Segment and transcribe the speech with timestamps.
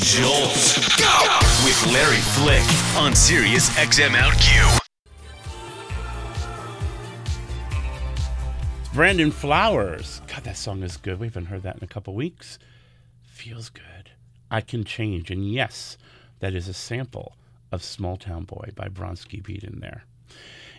[0.00, 0.78] Jolt.
[0.98, 1.38] Go!
[1.64, 2.62] With Larry Flick
[2.96, 4.78] on Sirius XM OutQ.
[8.92, 10.20] Brandon Flowers.
[10.26, 11.18] God, that song is good.
[11.18, 12.58] We haven't heard that in a couple weeks.
[13.22, 14.10] Feels good.
[14.50, 15.30] I Can Change.
[15.30, 15.96] And yes,
[16.40, 17.36] that is a sample
[17.72, 20.04] of Small Town Boy by Bronski Beat in there.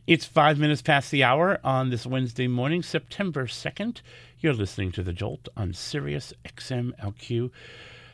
[0.06, 4.02] It's five minutes past the hour on this Wednesday morning, September 2nd.
[4.40, 7.52] You're listening to The Jolt on Sirius XM OutQ.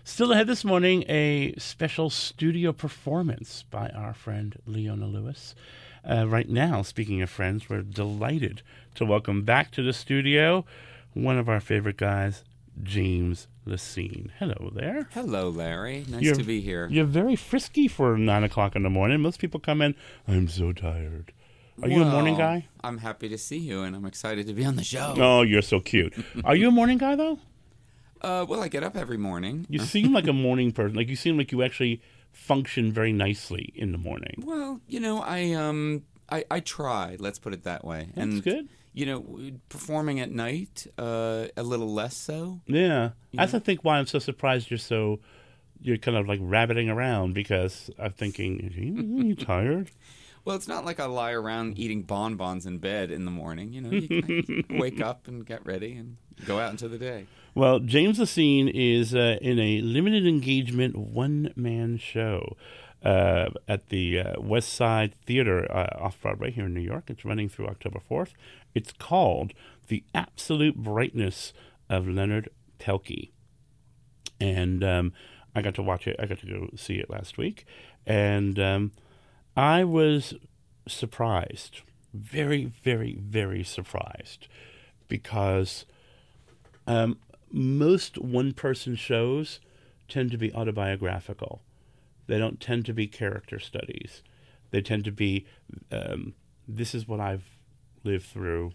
[0.06, 5.56] Still ahead this morning, a special studio performance by our friend Leona Lewis.
[6.07, 8.61] Uh, right now, speaking of friends, we're delighted
[8.96, 10.66] to welcome back to the studio
[11.14, 12.44] one of our favorite guys,
[12.82, 14.30] James Lecesne.
[14.39, 15.08] Hello there.
[15.14, 16.04] Hello, Larry.
[16.10, 16.88] Nice You're- to be here.
[16.92, 19.22] You're very frisky for nine o'clock in the morning.
[19.22, 19.96] Most people come in,
[20.28, 21.32] I'm so tired.
[21.82, 22.66] Are you a morning guy?
[22.83, 25.16] I'm happy to see you, and I'm excited to be on the show.
[25.18, 26.14] Oh, you're so cute.
[26.44, 27.39] Are you a morning guy though?
[28.23, 29.65] Uh, well, I get up every morning.
[29.69, 30.95] You seem like a morning person.
[30.95, 34.43] Like you seem like you actually function very nicely in the morning.
[34.45, 37.17] Well, you know, I um, I, I try.
[37.19, 38.07] Let's put it that way.
[38.15, 38.69] That's and good.
[38.93, 42.61] You know, performing at night, uh, a little less so.
[42.67, 43.11] Yeah.
[43.33, 45.19] That's I think why I'm so surprised you're so
[45.81, 49.91] you're kind of like rabbiting around because I'm thinking, are you, are you tired?
[50.45, 53.71] Well, it's not like I lie around eating bonbons in bed in the morning.
[53.71, 57.27] You know, you wake up and get ready and go out into the day.
[57.55, 62.57] Well, James Lecesne is uh, in a limited engagement one man show
[63.03, 67.11] uh, at the uh, West Side Theater uh, off Broadway here in New York.
[67.11, 68.31] It's running through October 4th.
[68.73, 69.53] It's called
[69.87, 71.53] The Absolute Brightness
[71.89, 73.29] of Leonard Pelkey.
[74.39, 75.13] And um,
[75.53, 77.67] I got to watch it, I got to go see it last week.
[78.03, 78.93] And um,
[79.55, 80.33] I was
[80.87, 81.81] surprised,
[82.15, 84.47] very, very, very surprised
[85.07, 85.85] because
[86.87, 87.19] um,
[87.53, 89.59] most one person shows
[90.09, 91.61] tend to be autobiographical.
[92.25, 94.23] They don't tend to be character studies.
[94.71, 95.45] They tend to be
[95.91, 96.33] um,
[96.67, 97.58] this is what I've
[98.03, 98.71] lived through.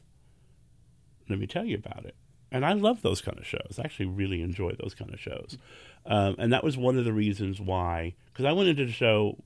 [1.29, 2.15] Let me tell you about it.
[2.51, 3.79] And I love those kind of shows.
[3.79, 5.59] I actually really enjoy those kind of shows.
[6.07, 9.43] Um, and that was one of the reasons why, because I went into the show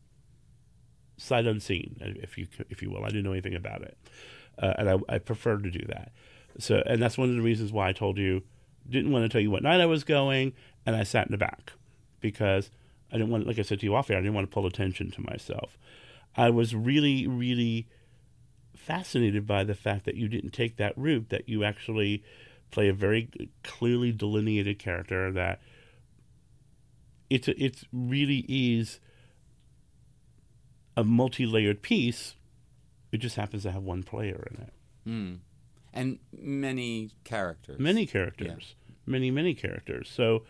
[1.16, 3.04] sight unseen, if you if you will.
[3.04, 3.96] I didn't know anything about it,
[4.58, 6.12] uh, and I, I prefer to do that.
[6.58, 8.42] So, and that's one of the reasons why I told you
[8.88, 10.52] didn't want to tell you what night I was going,
[10.84, 11.72] and I sat in the back
[12.20, 12.70] because
[13.10, 14.66] I didn't want, like I said to you off air, I didn't want to pull
[14.66, 15.78] attention to myself.
[16.36, 17.86] I was really, really
[18.74, 22.24] fascinated by the fact that you didn't take that route, that you actually
[22.70, 23.28] play a very
[23.62, 25.60] clearly delineated character that
[27.28, 28.98] it's a, it's really is
[30.96, 32.34] a multi-layered piece.
[33.12, 34.72] It just happens to have one player in it.
[35.04, 35.34] Hmm.
[35.92, 37.78] And many characters.
[37.78, 38.74] Many characters,
[39.06, 40.10] many many characters.
[40.14, 40.44] So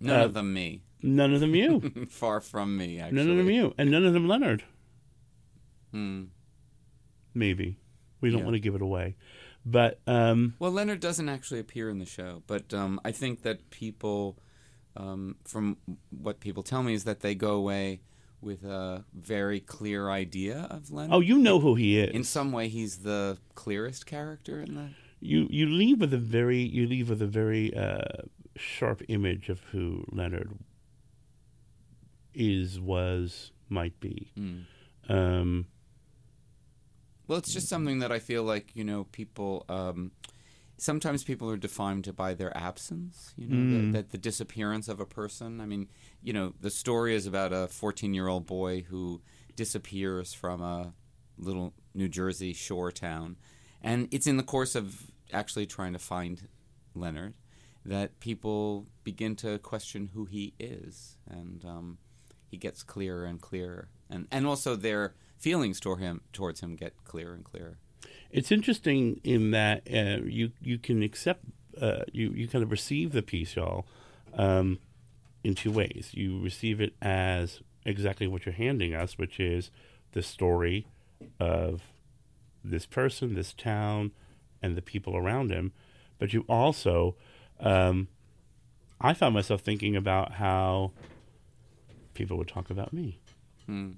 [0.00, 0.82] None uh, of them me.
[1.02, 3.16] none of them you, Far from me, actually.
[3.18, 4.62] none of them you, and none of them Leonard.
[5.92, 6.24] Hmm.
[7.34, 7.78] Maybe
[8.20, 8.44] we don't Yeah.
[8.44, 9.16] want to give it away,
[9.64, 13.70] but um, Well, Leonard doesn't actually appear in the show, but um, I think that
[13.70, 14.38] people,
[14.96, 15.76] um, from
[16.10, 18.00] what people tell me, is that they go away
[18.46, 21.12] with a very clear idea of Leonard.
[21.12, 22.14] oh, you know who he is.
[22.14, 24.88] in some way, he's the clearest character in the.
[25.20, 28.22] you you leave with a very you leave with a very uh,
[28.56, 30.50] sharp image of who Leonard
[32.34, 34.30] is, was, might be.
[34.36, 34.60] Hmm.
[35.08, 35.66] Um,
[37.26, 39.64] Well, it's just something that I feel like you know people.
[39.68, 40.12] Um,
[40.78, 43.32] sometimes people are defined by their absence.
[43.36, 43.92] You know, Mm.
[43.92, 45.60] that, that the disappearance of a person.
[45.60, 45.88] I mean,
[46.22, 49.22] you know, the story is about a 14-year-old boy who
[49.54, 50.92] disappears from a
[51.38, 53.36] little New Jersey shore town,
[53.82, 56.48] and it's in the course of actually trying to find
[56.94, 57.34] Leonard
[57.84, 61.98] that people begin to question who he is, and um,
[62.48, 66.92] he gets clearer and clearer, and and also their feelings toward him towards him get
[67.04, 67.78] clearer and clearer.
[68.30, 71.44] It's interesting in that uh, you you can accept
[71.80, 73.86] uh, you you kind of receive the piece, y'all,
[74.34, 74.78] um,
[75.44, 76.10] in two ways.
[76.12, 79.70] You receive it as exactly what you're handing us, which is
[80.12, 80.86] the story
[81.38, 81.82] of
[82.64, 84.12] this person, this town,
[84.62, 85.72] and the people around him.
[86.18, 87.14] But you also,
[87.60, 88.08] um,
[89.00, 90.92] I found myself thinking about how
[92.14, 93.18] people would talk about me
[93.66, 93.92] Hmm.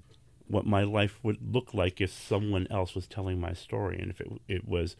[0.49, 4.19] What my life would look like if someone else was telling my story and if
[4.19, 4.95] it it was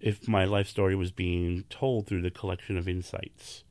[0.00, 3.62] if my life story was being told through the collection of insights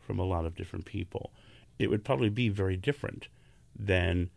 [0.00, 1.30] from a lot of different people
[1.78, 3.28] it would probably be very different
[3.78, 4.30] than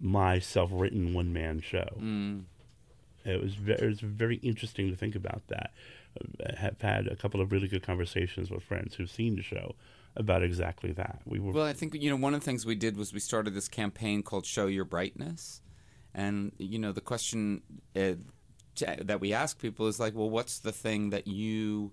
[0.00, 2.44] my self-written one-man show Mm.
[3.24, 5.72] it was very, it was very interesting to think about that.
[6.46, 9.74] I have had a couple of really good conversations with friends who've seen the show
[10.16, 11.20] about exactly that.
[11.24, 13.20] We were Well, I think you know one of the things we did was we
[13.20, 15.60] started this campaign called "Show Your Brightness,"
[16.14, 17.62] and you know the question
[17.96, 18.14] uh,
[18.74, 21.92] t- that we ask people is like, well, what's the thing that you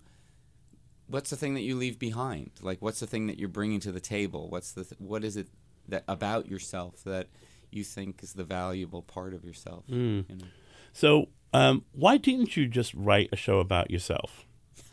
[1.08, 2.52] what's the thing that you leave behind?
[2.62, 4.50] Like, what's the thing that you're bringing to the table?
[4.50, 5.48] What's the th- what is it
[5.88, 7.28] that about yourself that
[7.72, 9.84] you think is the valuable part of yourself?
[10.30, 10.46] You know?
[10.94, 11.28] so.
[11.54, 14.46] Um, why didn't you just write a show about yourself?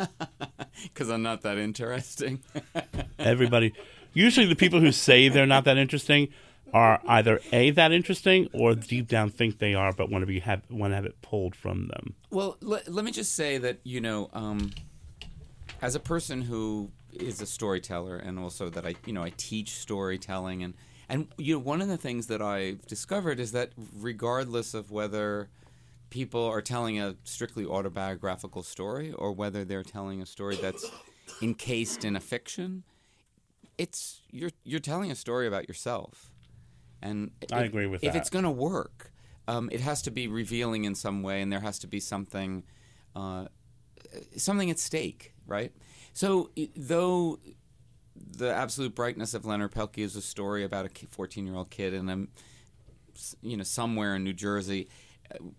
[0.85, 2.41] Because I'm not that interesting.
[3.19, 3.73] Everybody,
[4.15, 6.29] usually the people who say they're not that interesting
[6.73, 10.41] are either a that interesting or deep down think they are, but want to be
[10.41, 12.15] have want to have it pulled from them.
[12.31, 14.73] Well, let, let me just say that you know, um,
[15.81, 19.73] as a person who is a storyteller, and also that I, you know, I teach
[19.73, 20.75] storytelling, and
[21.09, 25.49] and you know, one of the things that I've discovered is that regardless of whether
[26.13, 30.91] people are telling a strictly autobiographical story or whether they're telling a story that's
[31.41, 32.85] encased in a fiction,
[33.79, 36.31] it's you're you're telling a story about yourself.
[37.01, 38.17] And I if- agree with if that.
[38.17, 39.11] If it's going to work,
[39.49, 42.63] um, it has to be revealing in some way, and there has to be something,
[43.17, 43.47] uh,
[44.37, 45.73] something at stake, right?
[46.13, 47.39] So, though
[48.15, 52.19] the absolute brightness of Leonard Pelkey is a story about a fourteen-year-old kid in a,
[53.41, 54.89] you know, somewhere in New Jersey,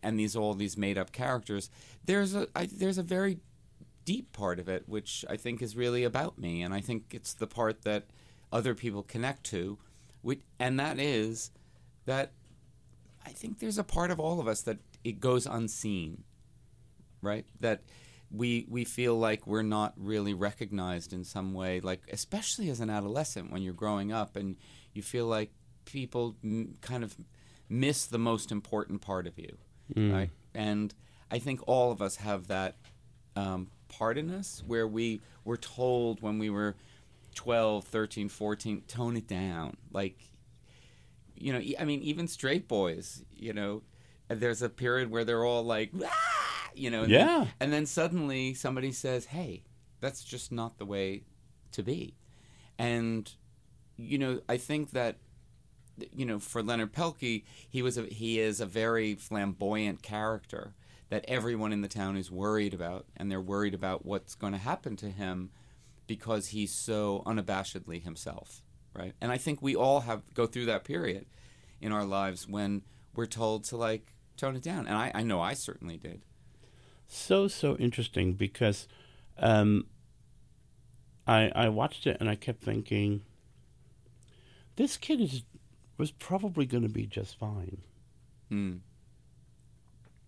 [0.01, 1.69] and these all these made-up characters,
[2.05, 3.39] there's a I, there's a very
[4.05, 7.33] deep part of it which I think is really about me, and I think it's
[7.33, 8.05] the part that
[8.51, 9.79] other people connect to,
[10.21, 11.51] which, and that is
[12.05, 12.31] that
[13.25, 16.23] I think there's a part of all of us that it goes unseen,
[17.21, 17.45] right?
[17.59, 17.81] That
[18.29, 22.89] we we feel like we're not really recognized in some way, like especially as an
[22.89, 24.57] adolescent when you're growing up and
[24.93, 25.51] you feel like
[25.85, 26.35] people
[26.81, 27.15] kind of
[27.73, 29.57] miss the most important part of you,
[30.13, 30.29] right?
[30.53, 30.93] And
[31.31, 32.75] I think all of us have that
[33.35, 36.75] um, part in us where we were told when we were
[37.33, 39.75] 12, 13, 14, tone it down.
[39.91, 40.17] Like,
[41.35, 43.81] you know, I mean, even straight boys, you know,
[44.27, 47.25] there's a period where they're all like, "Ah!" you know, and Yeah.
[47.39, 49.63] Then, and then suddenly somebody says, hey,
[49.99, 51.23] that's just not the way
[51.71, 52.13] to be.
[52.77, 53.31] And,
[53.97, 55.17] you know, I think that
[56.12, 60.74] you know, for Leonard Pelkey, he was a, he is a very flamboyant character
[61.10, 64.60] that everyone in the town is worried about, and they're worried about what's going to
[64.60, 65.51] happen to him
[66.07, 68.63] because he's so unabashedly himself,
[68.95, 69.13] right?
[69.22, 71.25] And I think we all have go through that period
[71.80, 72.81] in our lives when
[73.16, 76.24] we're told to like tone it down, and I, I know I certainly did.
[77.07, 78.88] so so interesting because
[79.38, 79.86] um,
[81.28, 83.22] I I watched it and I kept thinking
[84.75, 85.44] this kid is
[85.98, 87.80] was probably going to be just fine,
[88.50, 88.78] Hmm.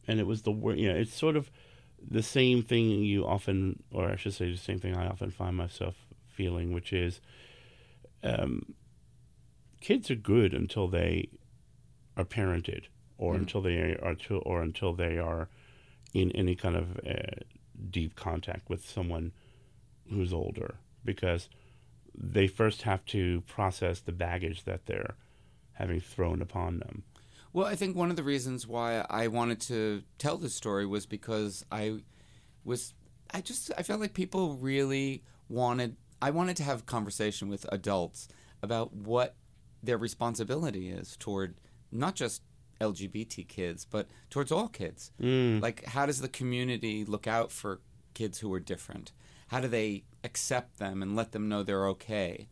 [0.08, 1.50] and it was the You know, it's sort of
[2.00, 5.56] the same thing you often, or I should say, the same thing I often find
[5.56, 5.96] myself
[6.28, 7.22] feeling, which is,
[8.24, 8.76] um,
[9.82, 11.30] kids are good until they
[12.18, 12.86] are parented,
[13.18, 13.38] or Mm.
[13.40, 15.50] until they are, to, or until they are
[16.14, 17.42] in any kind of uh,
[17.90, 19.32] deep contact with someone
[20.10, 21.50] who's older, because
[22.14, 25.16] they first have to process the baggage that they're
[25.76, 27.04] having thrown upon them.
[27.54, 31.06] Well, I think one of the reasons why I wanted to tell this story was
[31.06, 32.00] because I
[32.66, 32.94] was
[33.34, 37.66] I just I felt like people really wanted I wanted to have a conversation with
[37.72, 38.28] adults
[38.62, 39.36] about what
[39.82, 41.56] their responsibility is toward
[41.92, 42.42] not just
[42.82, 45.12] LGBT kids, but towards all kids.
[45.62, 47.80] Like how does the community look out for
[48.14, 49.14] kids who are different?
[49.48, 52.48] How do they accept them and let them know they're okay?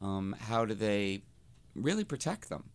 [0.00, 1.22] Um, how do they
[1.82, 2.70] really protect them?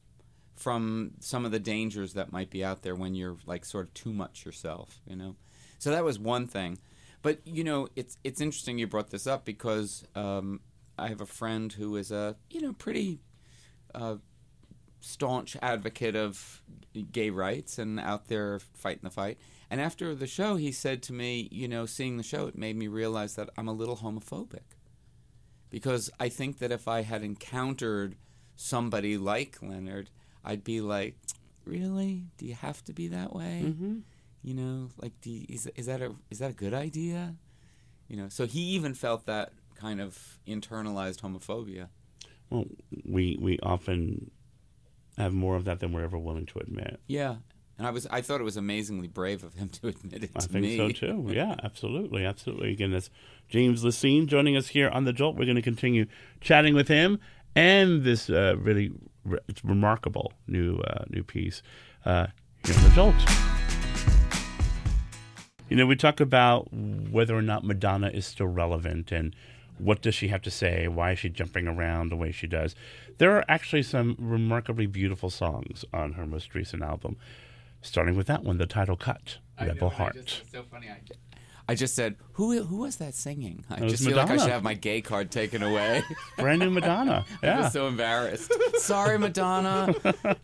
[0.55, 3.93] from some of the dangers that might be out there when you're like sort of
[3.93, 5.35] too much yourself, you know.
[5.79, 6.77] So that was one thing,
[7.21, 10.61] but you know, it's it's interesting you brought this up because um,
[10.97, 13.19] I have a friend who is a you know pretty
[13.93, 14.17] uh,
[15.01, 16.61] staunch advocate of
[17.11, 19.37] gay rights and out there fighting the fight.
[19.69, 22.75] And after the show, he said to me, you know, seeing the show, it made
[22.75, 24.77] me realize that I'm a little homophobic
[25.71, 28.15] because I think that if I had encountered
[28.55, 30.09] somebody like Leonard,
[30.43, 31.15] I'd be like,
[31.65, 32.25] really?
[32.37, 33.63] Do you have to be that way?
[33.65, 33.99] Mm-hmm.
[34.43, 37.35] You know, like, do you, is is that a is that a good idea?
[38.07, 41.87] You know, so he even felt that kind of internalized homophobia.
[42.49, 42.65] Well,
[43.05, 44.31] we we often
[45.17, 46.99] have more of that than we're ever willing to admit.
[47.07, 47.35] Yeah,
[47.77, 50.41] and I was I thought it was amazingly brave of him to admit it I
[50.41, 50.77] think me.
[50.77, 51.25] so too.
[51.33, 52.71] Yeah, absolutely, absolutely.
[52.71, 53.09] Again, that's
[53.49, 55.35] James Lecesne joining us here on the Jolt.
[55.35, 56.05] We're going to continue
[56.41, 57.19] chatting with him
[57.55, 58.91] and this uh, really
[59.25, 61.61] re- it's remarkable new uh, new piece
[62.05, 62.27] uh,
[62.65, 63.15] here the Jolt.
[65.69, 69.35] You know, we talk about whether or not Madonna is still relevant and
[69.79, 70.87] what does she have to say?
[70.87, 72.75] Why is she jumping around the way she does?
[73.17, 77.17] There are actually some remarkably beautiful songs on her most recent album,
[77.81, 80.43] starting with that one, the title cut, Rebel Heart.
[80.51, 80.89] so funny.
[80.89, 80.99] I,
[81.67, 83.63] I just said, who who was that singing?
[83.69, 86.03] I just feel like I should have my gay card taken away.
[86.37, 87.25] Brand new Madonna.
[87.41, 87.61] I Yeah.
[87.63, 88.51] was so embarrassed.
[88.79, 89.93] Sorry, Madonna.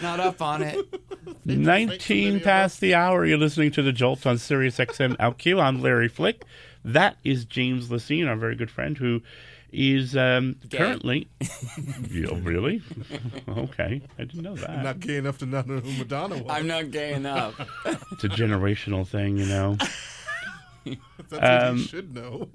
[0.00, 0.78] Not up on it.
[1.44, 3.24] 19 past the hour.
[3.26, 5.60] You're listening to the Jolt on Sirius XM OutQ.
[5.60, 6.44] I'm Larry Flick.
[6.84, 9.22] That is James Lecesne, our very good friend, who
[9.72, 11.28] is um, currently.
[12.10, 12.82] Yeah, really?
[13.48, 14.02] Okay.
[14.18, 14.70] I didn't know that.
[14.70, 16.46] I'm Not gay enough to not know who Madonna was.
[16.48, 17.58] I'm not gay enough.
[18.12, 19.78] It's a generational thing, you know.
[20.84, 22.48] That's what um, you should know.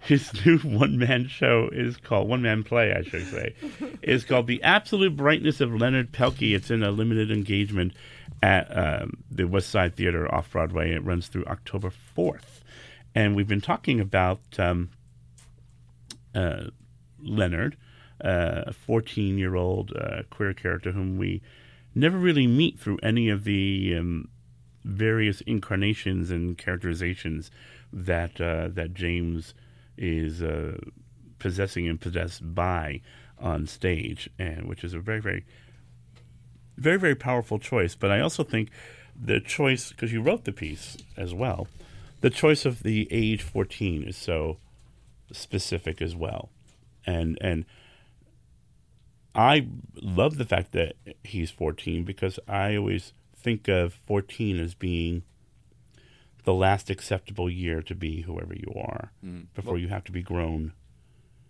[0.00, 3.54] His new one man show is called, one man play, I should say,
[4.02, 6.54] is called The Absolute Brightness of Leonard Pelkey.
[6.54, 7.92] It's in a limited engagement
[8.42, 10.92] at um, the West Side Theater off Broadway.
[10.92, 12.62] It runs through October 4th.
[13.14, 14.90] And we've been talking about um,
[16.34, 17.76] Leonard,
[18.22, 21.42] uh, a 14 year old uh, queer character whom we
[21.94, 24.28] never really meet through any of the um,
[24.84, 27.50] various incarnations and characterizations
[27.92, 29.54] that uh, that James
[29.96, 30.42] is
[31.38, 33.00] possessing and possessed by
[33.38, 35.44] on stage, and which is a very very
[36.76, 37.94] very very powerful choice.
[37.94, 38.70] But I also think
[39.14, 41.68] the choice because you wrote the piece as well,
[42.20, 44.58] the choice of the age fourteen is so
[45.34, 46.50] specific as well,
[47.06, 47.64] and and.
[49.36, 49.66] I
[50.00, 55.24] love the fact that he's 14 because I always think of 14 as being
[56.44, 59.10] the last acceptable year to be whoever you are
[59.54, 60.72] before you have to be grown.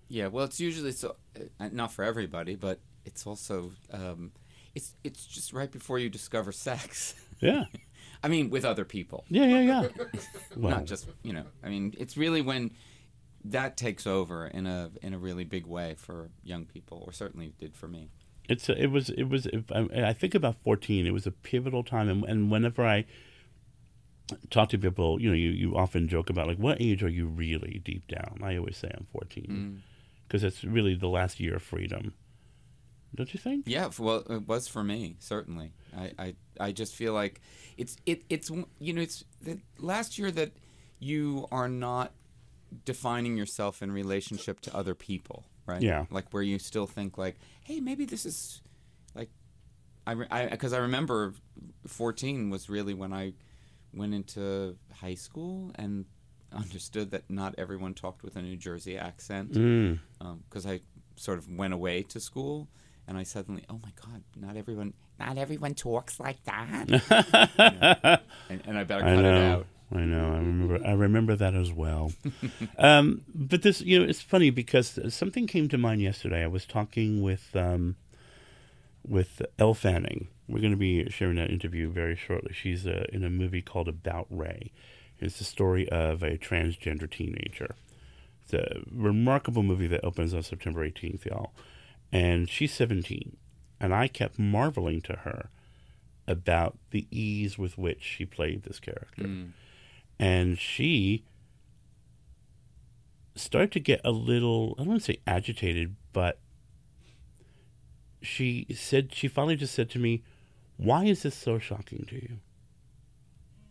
[0.09, 1.17] Yeah, well, it's usually so
[1.61, 4.33] uh, not for everybody, but it's also um,
[4.75, 7.15] it's it's just right before you discover sex.
[7.41, 7.65] Yeah.
[8.23, 9.89] I mean, with other people, Yeah, yeah, yeah.
[10.57, 11.45] Well, not just you know.
[11.63, 12.71] I mean, it's really when
[13.45, 17.53] that takes over in a in a really big way for young people, or certainly
[17.59, 18.09] did for me.
[18.49, 21.31] it's a, it was it was if I, I think about 14 it was a
[21.31, 23.05] pivotal time and, and whenever i
[24.51, 27.27] talk to people you know you, you often joke about like what age are you
[27.27, 28.41] really deep down?
[28.43, 29.81] I always say i'm 14 mm.
[30.27, 32.15] because it's really the last year of freedom.
[33.15, 33.69] Don't you think?
[33.69, 35.73] Yeah, well, it was for me certainly.
[35.97, 37.41] I, I, I just feel like
[37.77, 40.53] it's it it's you know it's the last year that
[40.99, 42.13] you are not
[42.85, 45.83] defining yourself in relationship to other people, right?
[45.83, 46.07] Yeah.
[46.11, 48.61] like where you still think like, hey, maybe this is
[49.15, 49.31] like
[50.07, 50.15] I
[50.51, 51.35] because I, I remember
[51.87, 53.35] fourteen was really when I
[53.93, 56.05] went into high school and
[56.53, 59.99] understood that not everyone talked with a New Jersey accent mm.
[60.49, 60.81] because I
[61.17, 62.69] sort of went away to school
[63.07, 66.89] and I suddenly, oh my God, not everyone, not everyone talks like that,
[67.59, 68.17] You know,
[68.49, 69.35] and, and I better cut know.
[69.35, 69.67] it out.
[69.93, 70.33] I know.
[70.33, 70.87] I remember.
[70.87, 72.13] I remember that as well.
[72.79, 76.43] um, but this, you know, it's funny because something came to mind yesterday.
[76.43, 77.97] I was talking with um,
[79.07, 80.29] with Elle Fanning.
[80.49, 82.53] We're going to be sharing that interview very shortly.
[82.53, 84.73] She's uh, in a movie called About Ray.
[85.19, 87.75] It's the story of a transgender teenager.
[88.43, 91.53] It's a remarkable movie that opens on September 18th, y'all.
[92.13, 93.37] And she's 17.
[93.81, 95.49] And I kept marveling to her
[96.27, 99.25] about the ease with which she played this character.
[100.19, 101.25] And she
[103.37, 106.39] started to get a little, I don't want to say agitated, but
[108.23, 110.23] she said, she finally just said to me,
[110.77, 112.39] Why is this so shocking to you?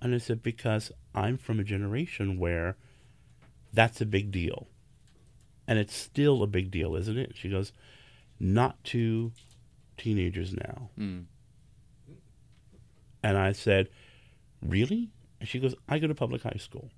[0.02, 2.78] And I said, Because I'm from a generation where
[3.74, 4.68] that's a big deal.
[5.68, 7.34] And it's still a big deal, isn't it?
[7.36, 7.72] She goes,
[8.40, 9.32] Not to
[9.98, 10.90] teenagers now.
[11.00, 11.26] Mm.
[13.24, 13.90] And I said,
[14.62, 15.10] Really?
[15.44, 16.90] And she goes, I go to public high school.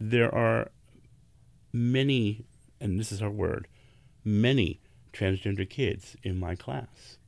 [0.00, 0.70] There are
[1.74, 2.46] many,
[2.80, 3.68] and this is her word,
[4.24, 4.80] many
[5.12, 7.18] transgender kids in my class.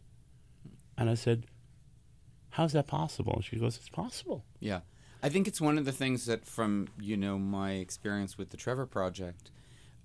[0.96, 1.44] And I said,
[2.52, 3.34] How's that possible?
[3.34, 4.42] And she goes, It's possible.
[4.58, 4.80] Yeah,
[5.22, 8.56] I think it's one of the things that, from you know my experience with the
[8.56, 9.50] Trevor Project,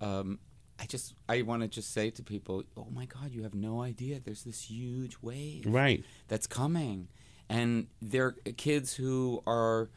[0.02, 0.40] um,
[0.78, 3.80] I just I want to just say to people, oh my God, you have no
[3.80, 4.20] idea.
[4.20, 6.04] There's this huge wave Right.
[6.28, 7.08] that's coming,
[7.48, 9.90] and they're kids who are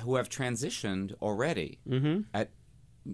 [0.00, 2.20] who have transitioned already Mm-hmm.
[2.34, 2.50] at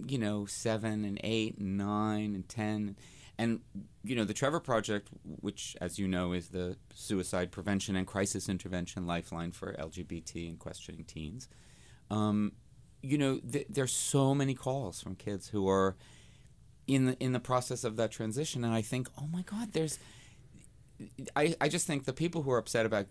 [0.07, 2.95] you know seven and eight and nine and ten
[3.37, 3.61] and
[4.03, 5.07] you know the trevor project
[5.41, 10.59] which as you know is the suicide prevention and crisis intervention lifeline for lgbt and
[10.59, 11.47] questioning teens
[12.11, 12.51] um,
[13.01, 15.95] you know th- there's so many calls from kids who are
[16.87, 19.97] in the in the process of that transition and i think oh my god there's
[21.35, 23.05] i i just think the people who are upset about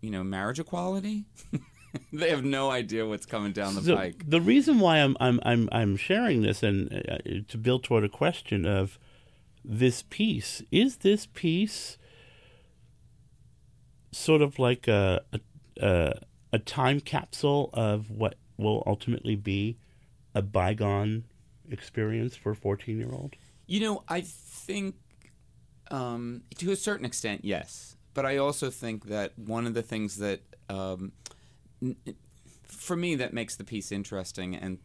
[0.00, 1.24] you know marriage equality
[2.12, 4.22] they have no idea what's coming down the So pike.
[4.28, 8.08] the reason why I'm I'm I'm I'm sharing this and uh, to build toward a
[8.08, 8.98] question of
[9.64, 11.98] this piece is this piece
[14.12, 15.40] sort of like a a,
[15.80, 16.12] a,
[16.52, 19.76] a time capsule of what will ultimately be
[20.34, 21.24] a bygone
[21.70, 23.34] experience for a 14 year old
[23.66, 24.96] You know, I think
[25.90, 27.96] um, to a certain extent, yes.
[28.14, 31.12] But I also think that one of the things that, um,
[31.82, 31.96] n-
[32.64, 34.78] for me, that makes the piece interesting and,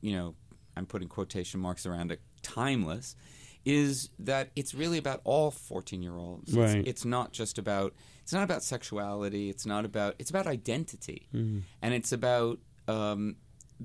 [0.00, 0.34] you know,
[0.76, 3.16] I'm putting quotation marks around it, timeless,
[3.64, 6.54] is that it's really about all 14 year olds.
[6.54, 6.76] Right.
[6.78, 9.48] It's, it's not just about, it's not about sexuality.
[9.48, 11.28] It's not about, it's about identity.
[11.32, 13.36] And it's about um,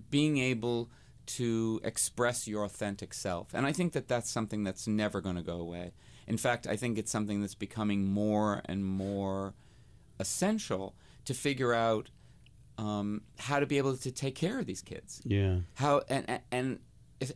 [0.10, 0.92] being able
[1.28, 3.54] to express your authentic self.
[3.54, 5.94] And I think that that's something that's never going to go away.
[6.32, 9.54] In fact, I think it's something that's becoming more and more
[10.18, 10.96] essential
[11.26, 12.10] to figure out
[12.78, 15.22] um, how to be able to take care of these kids.
[15.26, 16.80] yeah How and and-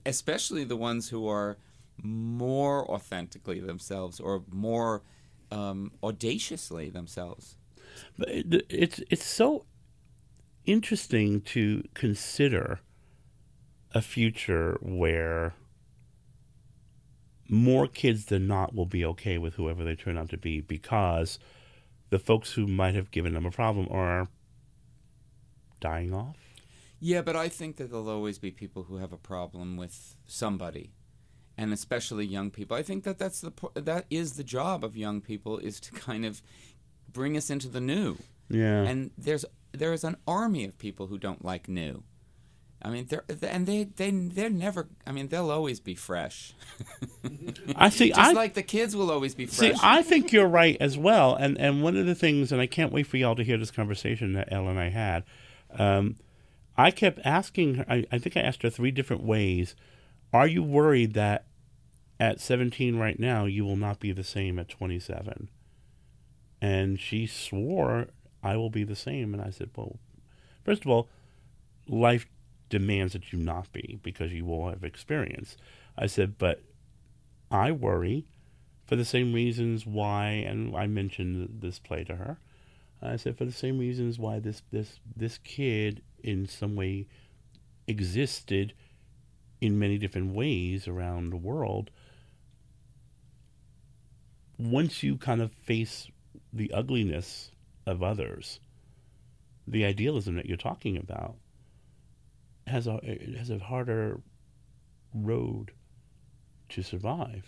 [0.05, 1.57] especially the ones who are
[2.01, 5.03] more authentically themselves or more
[5.51, 7.57] um, audaciously themselves.
[8.17, 9.65] But it, it's it's so
[10.65, 12.79] interesting to consider
[13.93, 15.53] a future where
[17.49, 21.39] more kids than not will be okay with whoever they turn out to be because
[22.09, 24.27] the folks who might have given them a problem are
[25.79, 26.37] dying off.
[26.99, 30.91] Yeah, but I think that there'll always be people who have a problem with somebody,
[31.57, 32.75] and especially young people.
[32.75, 36.25] I think that that's the that is the job of young people is to kind
[36.25, 36.41] of
[37.11, 38.17] bring us into the new.
[38.49, 38.83] Yeah.
[38.83, 42.03] And there's there is an army of people who don't like new.
[42.85, 44.87] I mean, they're and they they they're never.
[45.07, 46.53] I mean, they'll always be fresh.
[47.75, 48.09] I see.
[48.15, 49.73] Just I like the kids will always be fresh.
[49.73, 49.79] See.
[49.81, 51.33] I think you're right as well.
[51.33, 53.71] And and one of the things, and I can't wait for y'all to hear this
[53.71, 55.23] conversation that Elle and I had.
[55.71, 56.17] Um,
[56.77, 57.85] I kept asking her.
[57.89, 59.75] I, I think I asked her three different ways.
[60.31, 61.47] Are you worried that
[62.19, 65.49] at 17 right now you will not be the same at 27?
[66.61, 68.09] And she swore
[68.45, 69.33] I will be the same.
[69.33, 69.97] And I said, well,
[70.63, 71.09] first of all,
[71.87, 72.27] life
[72.69, 75.57] demands that you not be because you will have experience.
[75.97, 76.61] I said, but
[77.51, 78.25] I worry
[78.85, 82.37] for the same reasons why, and I mentioned this play to her.
[83.01, 87.07] I said for the same reasons why this this this kid in some way
[87.87, 88.73] existed
[89.61, 91.91] in many different ways around the world.
[94.57, 96.09] Once you kind of face
[96.53, 97.51] the ugliness
[97.85, 98.59] of others,
[99.67, 101.35] the idealism that you're talking about
[102.67, 104.21] has a it has a harder
[105.13, 105.71] road
[106.69, 107.45] to survive.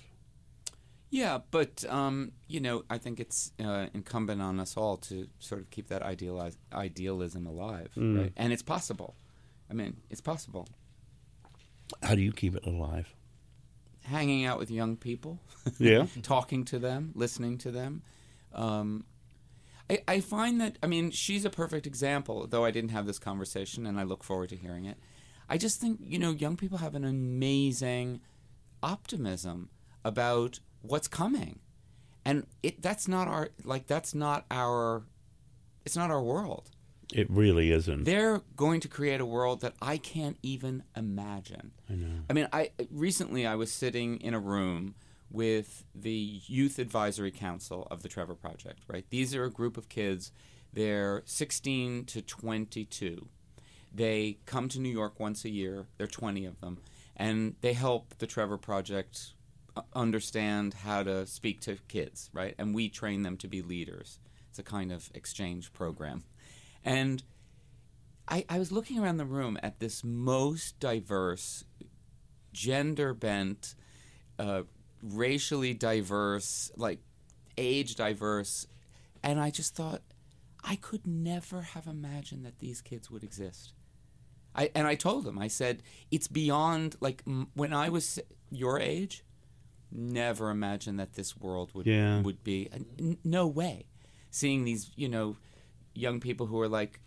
[1.10, 5.62] Yeah, but um, you know, I think it's uh, incumbent on us all to sort
[5.62, 8.20] of keep that idealize, idealism alive, Mm.
[8.20, 8.34] right?
[8.36, 9.16] And it's possible.
[9.70, 10.68] I mean, it's possible.
[12.04, 13.14] How do you keep it alive?
[14.04, 15.40] Hanging out with young people,
[15.80, 16.08] Yeah.
[16.24, 18.02] talking to them, listening to them.
[18.54, 19.06] Um,
[19.90, 23.20] I, I find that, I mean, she's a perfect example, though I didn't have this
[23.20, 24.98] conversation and I look forward to hearing it.
[25.50, 28.22] I just think, you know, young people have an amazing
[28.84, 29.70] optimism
[30.04, 31.60] about what's coming.
[32.26, 35.04] And it that's not our like that's not our
[35.86, 36.70] it's not our world.
[37.14, 38.04] It really isn't.
[38.04, 41.72] They're going to create a world that I can't even imagine.
[41.90, 42.08] I know.
[42.30, 44.96] I mean, I recently I was sitting in a room
[45.30, 48.82] with the Youth Advisory Council of the Trevor Project.
[48.88, 50.32] Right, these are a group of kids.
[50.74, 53.28] They're 16 to 22.
[53.94, 55.88] They come to New York once a year.
[55.98, 56.80] There are 20 of them,
[57.16, 59.34] and they help the Trevor Project
[59.94, 62.30] understand how to speak to kids.
[62.34, 64.20] Right, and we train them to be leaders.
[64.50, 66.24] It's a kind of exchange program,
[66.84, 67.24] and
[68.28, 71.64] I, I was looking around the room at this most diverse,
[72.52, 73.76] gender bent,
[74.38, 74.64] uh,
[75.02, 77.00] racially diverse, like
[77.58, 78.68] age diverse,
[79.24, 80.02] and I just thought
[80.64, 83.74] I could never have imagined that these kids would exist.
[84.56, 88.80] I and I told them I said it's beyond like m- when I was your
[88.80, 89.24] age,
[89.92, 92.22] never imagined that this world would Yeah.
[92.22, 93.86] would be n- no way.
[94.32, 95.38] Seeing these, you know,
[95.94, 97.00] young people who are like,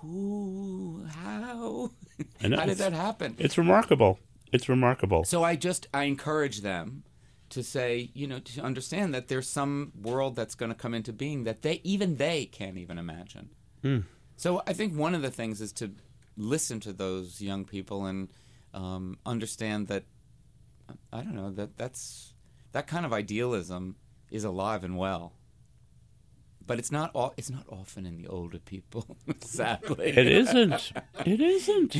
[0.00, 1.90] who, how,
[2.40, 3.36] how did that happen?
[3.38, 4.18] It's remarkable.
[4.52, 5.24] It's remarkable.
[5.24, 7.04] So I just I encourage them
[7.52, 11.12] to say, you know, to understand that there's some world that's going to come into
[11.12, 13.50] being that they even they can't even imagine.
[14.36, 15.92] So I think one of the things is to
[16.36, 18.28] listen to those young people and
[18.74, 20.04] um, understand that
[21.12, 22.32] I don't know that that's
[22.72, 23.96] that kind of idealism
[24.30, 25.32] is alive and well.
[26.66, 27.10] but it's not.
[27.14, 29.16] All, it's not often in the older people.
[29.40, 30.92] sadly, It isn't.
[31.26, 31.96] It isn't.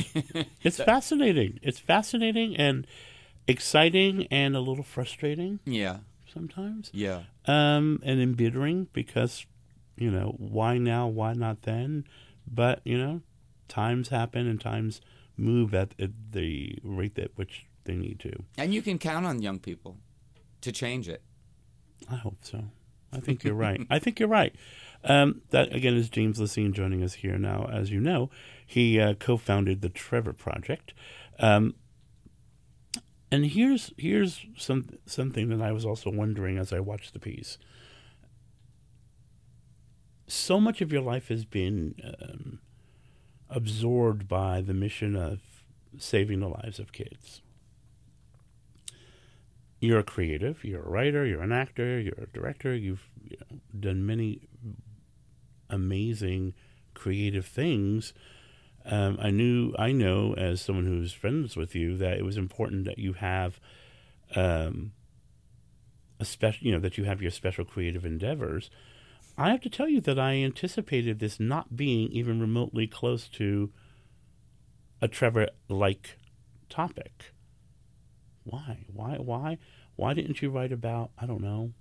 [0.63, 1.59] It's fascinating.
[1.61, 2.87] It's fascinating and
[3.47, 5.99] exciting and a little frustrating Yeah,
[6.31, 6.89] sometimes.
[6.93, 9.45] yeah, Um, and embittering because,
[9.97, 11.07] you know, why now?
[11.07, 12.05] Why not then?
[12.47, 13.21] But you know,
[13.67, 15.01] times happen and times
[15.37, 18.31] move at, at the rate at which they need to.
[18.57, 19.97] and you can count on young people
[20.61, 21.21] to change it.
[22.09, 22.65] I hope so.
[23.11, 23.79] I think you're right.
[23.89, 24.55] I think you're right.
[25.03, 27.69] Um, that again is James Lecesne joining us here now.
[27.71, 28.29] As you know,
[28.65, 30.93] he uh, co-founded the Trevor Project.
[31.39, 31.75] Um,
[33.33, 37.57] and here's here's some something that I was also wondering as I watched the piece.
[40.27, 42.59] So much of your life has been um,
[43.49, 45.39] absorbed by the mission of
[45.97, 47.41] saving the lives of kids
[49.83, 53.59] you're a creative, you're a writer, you're an actor, you're a director, you've you know,
[53.77, 54.47] done many
[55.69, 56.53] amazing
[56.93, 58.13] creative things.
[58.85, 62.85] Um, I knew, I know, as someone who's friends with you, that it was important
[62.85, 63.59] that you have,
[64.35, 64.91] um,
[66.19, 68.69] a special, you know, that you have your special creative endeavors.
[69.37, 73.71] I have to tell you that I anticipated this not being even remotely close to
[75.01, 76.17] a Trevor-like
[76.69, 77.33] topic.
[78.43, 78.85] Why?
[78.91, 79.15] Why?
[79.15, 79.57] Why?
[79.95, 81.71] Why didn't you write about I don't know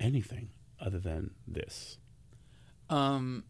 [0.00, 1.98] anything other than this?
[2.88, 3.44] Um,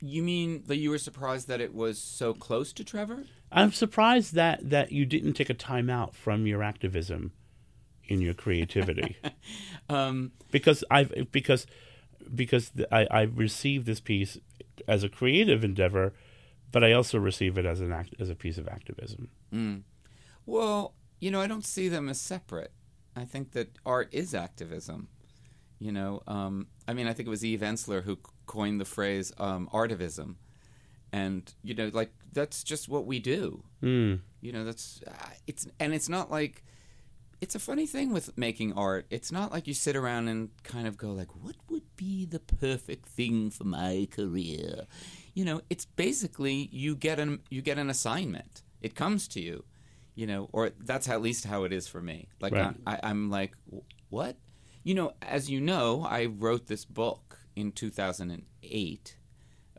[0.00, 3.24] you mean that you were surprised that it was so close to Trevor?
[3.50, 7.32] I'm surprised that that you didn't take a time out from your activism
[8.04, 9.16] in your creativity
[9.90, 11.66] Um, because I've because
[12.34, 14.36] because I I received this piece
[14.86, 16.12] as a creative endeavor,
[16.70, 19.28] but I also receive it as an act as a piece of activism.
[19.52, 19.82] mm.
[20.44, 22.72] Well, you know, I don't see them as separate.
[23.16, 25.08] I think that art is activism.
[25.78, 29.32] You know, um, I mean, I think it was Eve Ensler who coined the phrase
[29.38, 30.34] um, artivism,
[31.12, 33.62] and you know, like that's just what we do.
[33.80, 34.20] Mm.
[34.40, 35.12] You know, that's uh,
[35.46, 36.64] it's and it's not like
[37.40, 39.06] it's a funny thing with making art.
[39.10, 42.40] It's not like you sit around and kind of go like, "What would be the
[42.40, 44.86] perfect thing for my career?"
[45.34, 48.62] You know, it's basically you get an you get an assignment.
[48.80, 49.64] It comes to you,
[50.14, 52.28] you know, or that's at least how it is for me.
[52.40, 52.74] Like Right.
[52.86, 53.54] I, I'm like,
[54.08, 54.36] what?
[54.84, 59.16] You know, as you know, I wrote this book in 2008,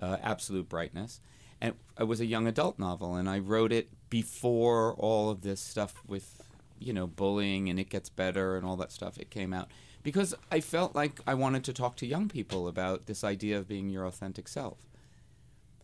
[0.01, 1.21] uh, Absolute Brightness,
[1.61, 5.61] and it was a young adult novel, and I wrote it before all of this
[5.61, 6.41] stuff with,
[6.77, 9.17] you know, bullying and it gets better and all that stuff.
[9.17, 9.69] It came out
[10.03, 13.67] because I felt like I wanted to talk to young people about this idea of
[13.67, 14.79] being your authentic self.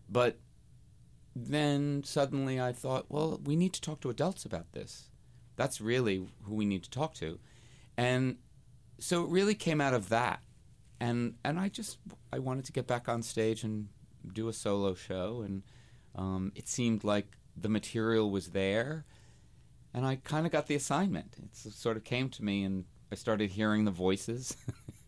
[0.09, 0.37] But
[1.35, 5.09] then suddenly I thought, well, we need to talk to adults about this.
[5.57, 7.39] That's really who we need to talk to.
[7.97, 8.37] And
[8.99, 10.41] so it really came out of that.
[10.99, 11.97] And and I just
[12.31, 13.89] I wanted to get back on stage and
[14.33, 15.63] do a solo show and
[16.15, 19.05] um, it seemed like the material was there
[19.93, 21.35] and I kind of got the assignment.
[21.37, 24.57] It sort of came to me and I started hearing the voices,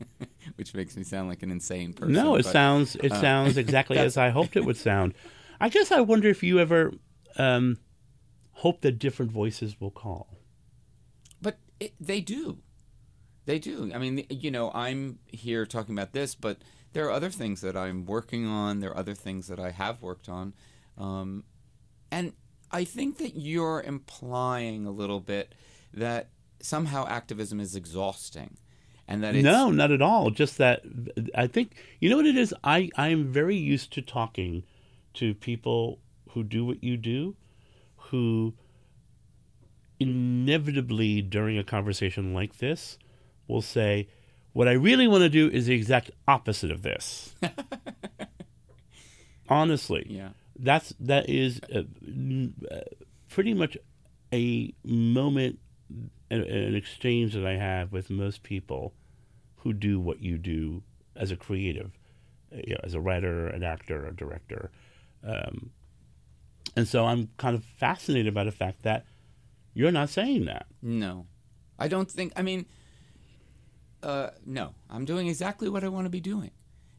[0.56, 2.14] which makes me sound like an insane person.
[2.14, 5.14] No, it but- sounds it uh, sounds exactly as I hoped it would sound.
[5.60, 6.94] I guess I wonder if you ever
[7.38, 7.80] um,
[8.52, 10.28] hope that different voices will call.
[11.42, 12.60] But it, they do.
[13.48, 13.90] They do.
[13.96, 16.58] I mean, you know, I'm here talking about this, but
[16.92, 18.82] there are other things that I'm working on.
[18.82, 20.54] There are other things that I have worked on.
[20.98, 21.46] Um,
[22.12, 22.34] and
[22.74, 25.56] I think that you're implying a little bit
[25.94, 26.28] that
[26.60, 28.58] somehow activism is exhausting.
[29.08, 30.30] And that No, not at all.
[30.30, 30.82] Just that
[31.34, 32.54] I think you know what it is.
[32.66, 34.64] I I am very used to talking
[35.14, 36.00] to people
[36.32, 37.38] who do what you do,
[37.96, 38.56] who
[40.02, 42.98] inevitably during a conversation like this
[43.48, 44.08] will say,
[44.54, 47.34] "What I really want to do is the exact opposite of this."
[49.50, 50.30] Honestly, Yeah.
[50.60, 51.84] that's that is uh,
[52.70, 52.80] uh,
[53.30, 53.78] pretty much
[54.34, 55.60] a moment
[56.30, 58.94] an, an exchange that I have with most people
[59.58, 60.84] who do what you do
[61.16, 61.92] as a creative,
[62.54, 64.70] uh, you know, as a writer, an actor, a director,
[65.24, 65.70] um,
[66.76, 69.06] and so I'm kind of fascinated by the fact that
[69.74, 70.66] you're not saying that.
[70.82, 71.26] No,
[71.80, 72.34] I don't think.
[72.36, 72.66] I mean,
[74.04, 76.52] uh, no, I'm doing exactly what I want to be doing,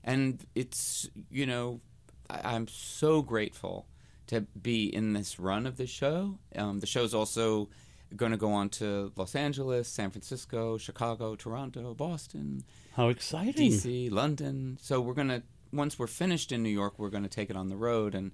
[0.02, 1.80] and it's you know,
[2.28, 3.86] I, I'm so grateful
[4.28, 6.38] to be in this run of the show.
[6.54, 7.70] Um, the show's also
[8.16, 13.70] going to go on to Los Angeles, San Francisco, Chicago, Toronto, Boston, How exciting!
[13.70, 14.78] DC, London.
[14.80, 17.76] So we're gonna once we're finished in New York, we're gonna take it on the
[17.76, 18.32] road, and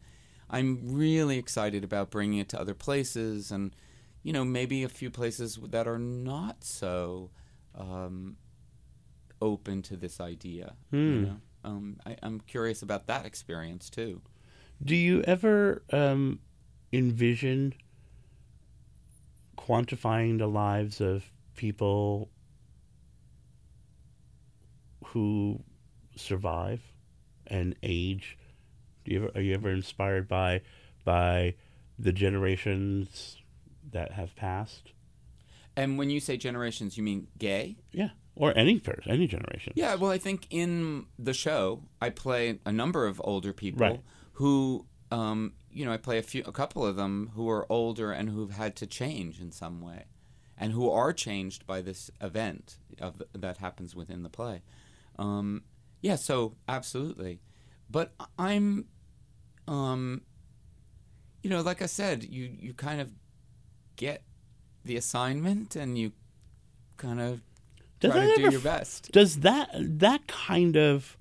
[0.48, 3.74] I'm really excited about bringing it to other places, and
[4.22, 7.30] you know maybe a few places that are not so
[7.74, 8.36] um,
[9.40, 10.74] open to this idea.
[10.90, 10.96] Hmm.
[10.96, 11.40] You know?
[11.64, 14.20] um, I, I'm curious about that experience too.
[14.82, 16.40] Do you ever um,
[16.92, 17.74] envision
[19.56, 21.24] quantifying the lives of
[21.56, 22.28] people
[25.06, 25.62] who
[26.16, 26.80] survive
[27.46, 28.36] and age?
[29.04, 30.62] Do you ever, are you ever inspired by
[31.04, 31.54] by
[31.98, 33.36] the generations
[33.92, 34.92] that have passed?
[35.76, 37.76] And when you say generations, you mean gay?
[37.92, 39.72] Yeah, or any person, any generation.
[39.76, 44.00] Yeah, well, I think in the show I play a number of older people Right.
[44.34, 48.10] who, um, you know, I play a few, a couple of them who are older
[48.12, 50.04] and who've had to change in some way,
[50.56, 54.62] and who are changed by this event of that happens within the play.
[55.18, 55.62] Um,
[56.00, 57.40] yeah, so absolutely,
[57.90, 58.86] but I'm,
[59.68, 60.22] um,
[61.42, 63.12] you know, like I said, you you kind of
[63.96, 64.22] get
[64.84, 66.12] the assignment and you
[66.96, 67.40] kind of
[68.08, 69.12] Does try to do your best.
[69.12, 71.16] Does that that kind of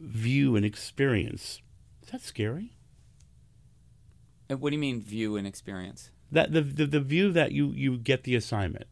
[0.00, 1.60] view and experience
[2.02, 2.72] is that scary?
[4.50, 6.10] Uh, What do you mean view and experience?
[6.30, 8.86] That the the, the view that you you get the assignment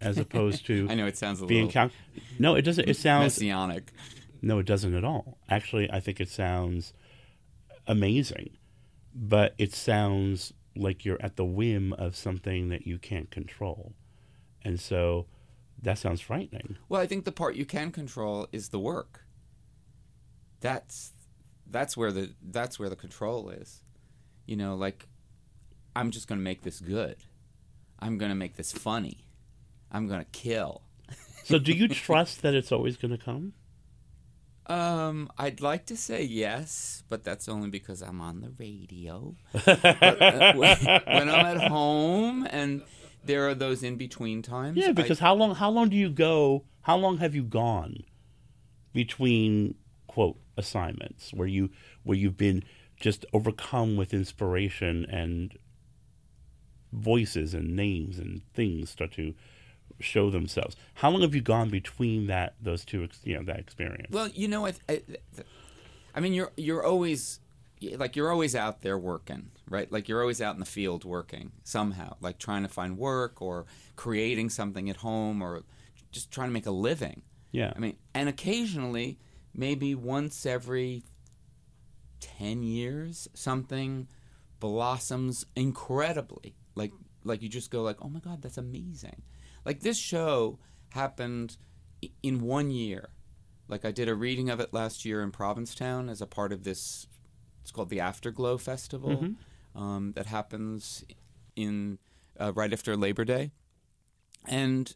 [0.00, 1.92] as opposed to I know it sounds a being little count.
[2.38, 2.88] No, it doesn't.
[2.88, 3.92] It sounds messianic.
[4.42, 5.38] no, it doesn't at all.
[5.48, 6.92] Actually, I think it sounds
[7.86, 8.50] amazing,
[9.14, 13.92] but it sounds like you're at the whim of something that you can't control,
[14.64, 15.26] and so
[15.84, 16.76] that sounds frightening.
[16.88, 19.24] Well, I think the part you can control is the work.
[20.60, 21.12] That's
[21.70, 23.82] that's where the that's where the control is.
[24.46, 25.06] You know, like
[25.96, 27.16] I'm just going to make this good.
[28.00, 29.26] I'm going to make this funny.
[29.90, 30.82] I'm going to kill.
[31.44, 33.52] So, do you trust that it's always going to come?
[34.66, 39.34] Um, I'd like to say yes, but that's only because I'm on the radio.
[39.66, 42.80] But, uh, when, when I'm at home and
[43.26, 44.76] there are those in between times.
[44.76, 46.64] Yeah, I- because how long how long do you go?
[46.82, 48.04] How long have you gone
[48.92, 49.74] between
[50.06, 51.70] quote assignments where you
[52.02, 52.62] where you've been
[53.00, 55.56] just overcome with inspiration and
[56.92, 59.34] voices and names and things start to
[60.00, 60.76] show themselves.
[60.94, 64.12] How long have you gone between that those two you know that experience?
[64.12, 65.02] Well, you know, I, I,
[66.14, 67.40] I mean, you're you're always
[67.96, 69.90] like you're always out there working, right?
[69.90, 73.66] Like you're always out in the field working somehow, like trying to find work or
[73.96, 75.62] creating something at home or
[76.12, 77.22] just trying to make a living.
[77.52, 77.72] yeah.
[77.74, 79.18] I mean, and occasionally,
[79.54, 81.04] maybe once every
[82.20, 84.08] 10 years, something
[84.60, 86.54] blossoms incredibly.
[86.74, 89.22] Like like you just go like, "Oh my god, that's amazing."
[89.64, 90.58] Like this show
[90.90, 91.56] happened
[92.22, 93.10] in one year.
[93.68, 96.64] Like I did a reading of it last year in Provincetown as a part of
[96.64, 97.06] this
[97.64, 99.32] it's called the Afterglow Festival mm-hmm.
[99.74, 101.04] Um, that happens
[101.56, 101.98] in
[102.38, 103.50] uh, right after Labor Day.
[104.46, 104.94] And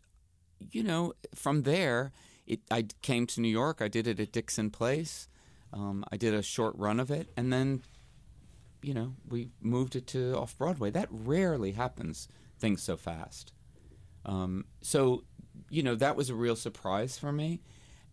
[0.70, 2.12] you know, from there,
[2.46, 3.80] it, I came to New York.
[3.80, 5.28] I did it at Dixon Place.
[5.72, 7.82] Um, I did a short run of it, and then,
[8.80, 10.90] you know, we moved it to off Broadway.
[10.90, 12.28] That rarely happens.
[12.58, 13.52] Things so fast.
[14.24, 15.24] Um, so,
[15.68, 17.60] you know, that was a real surprise for me.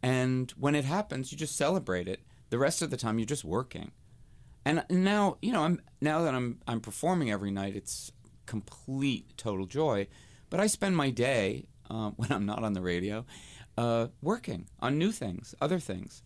[0.03, 2.19] And when it happens, you just celebrate it.
[2.49, 3.91] The rest of the time, you're just working.
[4.65, 8.11] And now, you know, I'm now that I'm I'm performing every night, it's
[8.45, 10.07] complete total joy.
[10.49, 13.25] But I spend my day um, when I'm not on the radio,
[13.77, 16.23] uh, working on new things, other things,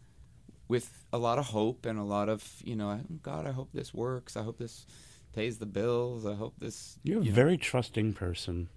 [0.67, 3.69] with a lot of hope and a lot of you know, "Oh, God, I hope
[3.73, 4.38] this works.
[4.38, 4.86] I hope this
[5.34, 6.25] pays the bills.
[6.25, 6.97] I hope this.
[7.04, 8.69] You're a you know." very trusting person.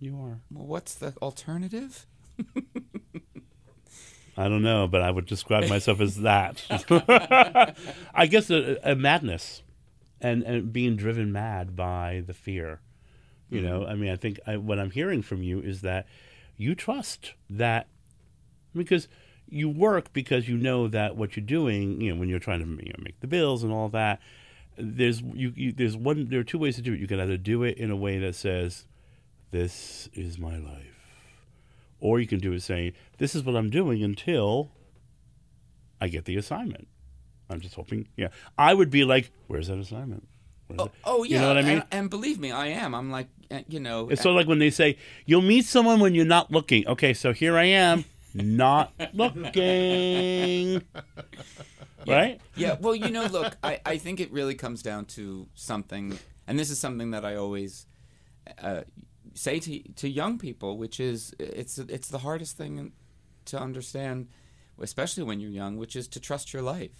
[0.00, 0.40] You are.
[0.50, 2.06] Well, what's the alternative?
[4.40, 6.64] I don't know, but I would describe myself as that.
[8.14, 9.62] I guess a, a madness,
[10.20, 12.80] and and being driven mad by the fear.
[13.50, 13.68] You mm-hmm.
[13.68, 16.06] know, I mean, I think I, what I'm hearing from you is that
[16.56, 17.88] you trust that
[18.74, 19.08] because
[19.48, 22.84] you work because you know that what you're doing, you know, when you're trying to
[22.84, 24.20] you know, make the bills and all that.
[24.78, 27.00] There's you, you there's one there are two ways to do it.
[27.00, 28.86] You can either do it in a way that says,
[29.50, 30.99] "This is my life,"
[32.00, 34.70] or you can do it saying, "This is what I'm doing until
[36.00, 36.88] I get the assignment."
[37.48, 38.08] I'm just hoping.
[38.16, 40.26] Yeah, I would be like, "Where's that assignment?"
[40.66, 41.70] Where's Oh, it?" oh yeah, you know what I mean.
[41.78, 42.94] And, and believe me, I am.
[42.94, 46.00] I'm like, uh, you know, It's sort of like when they say you'll meet someone
[46.00, 46.86] when you're not looking.
[46.86, 50.82] Okay, so here I am, not looking.
[52.06, 52.40] Right?
[52.56, 56.58] yeah well you know look I, I think it really comes down to something and
[56.58, 57.86] this is something that i always
[58.60, 58.80] uh,
[59.44, 62.92] say to, to young people which is it's it's the hardest thing
[63.50, 64.28] to understand
[64.88, 66.98] especially when you're young which is to trust your life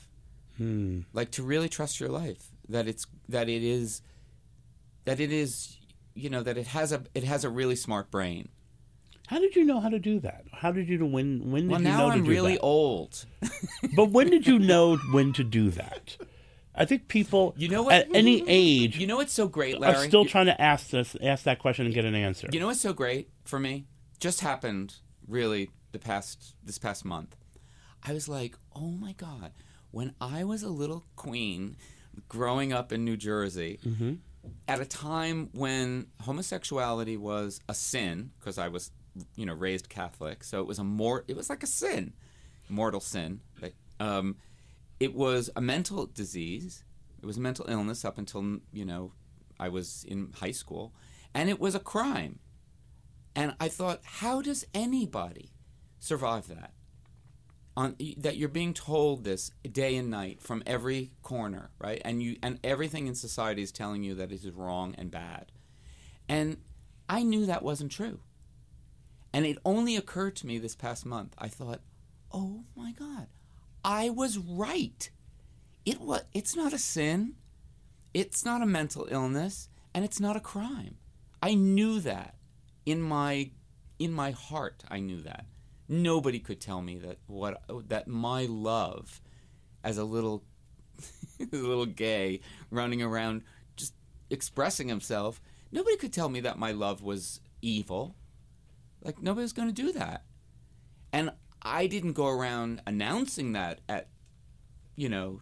[0.59, 1.01] Hmm.
[1.19, 4.03] like to really trust your life that it's that it is
[5.07, 5.79] that it is
[6.23, 8.45] you know that it has a it has a really smart brain
[9.33, 10.43] How did you know how to do that?
[10.61, 11.29] How did you know when?
[11.53, 12.63] When did Well, you know to I'm do really that?
[12.77, 13.13] old.
[13.99, 16.05] But when did you know when to do that?
[16.75, 17.95] I think people, You know what?
[17.95, 20.09] at any age, You know what's so great, are Larry?
[20.09, 22.49] still trying to ask this, ask that question and get an answer.
[22.53, 23.87] You know what's so great for me?
[24.21, 24.95] Just happened
[25.27, 27.37] really the past this past month.
[28.03, 29.53] I was like, "Oh my god,
[29.91, 31.77] when I was a little queen
[32.29, 33.79] growing up in New Jersey,
[34.69, 38.91] at a time when homosexuality was a sin because I was,
[39.37, 42.13] you know, raised Catholic, so it was a more it was like a sin,
[42.69, 43.41] mortal sin.
[43.99, 44.37] Um,
[45.01, 46.85] it was a mental disease.
[47.23, 49.13] It was a mental illness up until you know
[49.59, 50.95] I was in high school,
[51.35, 52.39] and it was a crime.
[53.35, 55.53] And I thought, how does anybody
[55.99, 56.73] survive that?
[57.77, 62.03] On that you're being told this day and night from every corner, right?
[62.05, 65.53] And you and everything in society is telling you that it is wrong and bad.
[66.29, 66.59] And
[67.09, 68.21] I knew that wasn't true.
[69.33, 71.35] And it only occurred to me this past month.
[71.39, 71.81] I thought,
[72.33, 73.29] "Oh my god,
[73.85, 75.11] I was right.
[75.85, 77.35] It was it's not a sin.
[78.13, 80.97] It's not a mental illness and it's not a crime.
[81.43, 82.35] I knew that
[82.85, 83.51] in my
[83.99, 84.85] in my heart.
[84.91, 85.47] I knew that.
[85.89, 89.21] Nobody could tell me that what that my love
[89.83, 90.45] as a little
[91.41, 92.41] a little gay
[92.71, 93.43] running around
[93.77, 93.95] just
[94.29, 95.41] expressing himself,
[95.73, 98.17] nobody could tell me that my love was evil.
[99.03, 100.25] Like nobody was going to do that.
[101.13, 104.09] And I didn't go around announcing that at
[104.97, 105.41] you know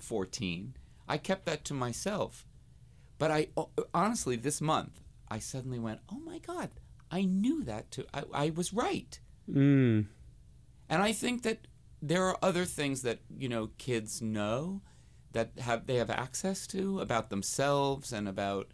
[0.00, 0.76] 14.
[1.08, 2.46] I kept that to myself.
[3.18, 3.48] But I
[3.94, 6.70] honestly, this month, I suddenly went, "Oh my God!
[7.10, 8.04] I knew that too.
[8.12, 9.18] I, I was right."
[9.50, 10.06] Mm.
[10.88, 11.66] And I think that
[12.02, 14.82] there are other things that you know kids know
[15.32, 18.70] that have they have access to about themselves and about.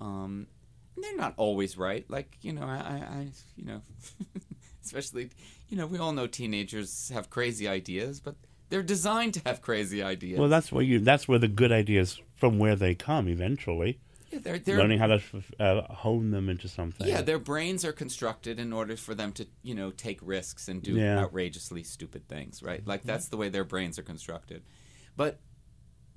[0.00, 0.46] Um,
[0.94, 2.04] and they're not always right.
[2.10, 3.82] Like you know, I, I I- you know,
[4.86, 5.30] especially
[5.68, 8.36] you know, we all know teenagers have crazy ideas, but
[8.68, 10.38] they're designed to have crazy ideas.
[10.38, 10.98] Well, that's where you.
[10.98, 13.98] That's where the good ideas from where they come eventually.
[14.30, 15.20] yeah, they're, they're Learning how to
[15.60, 17.06] uh, hone them into something.
[17.06, 20.82] Yeah, their brains are constructed in order for them to, you know, take risks and
[20.82, 21.18] do Yeah.
[21.20, 22.84] outrageously stupid things, right?
[22.86, 24.62] Like that's the way their brains are constructed.
[25.16, 25.38] But